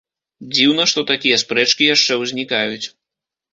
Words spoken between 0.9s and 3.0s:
што такія спрэчкі яшчэ ўзнікаюць.